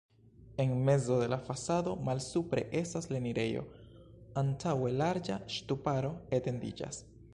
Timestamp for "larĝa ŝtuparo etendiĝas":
5.03-7.05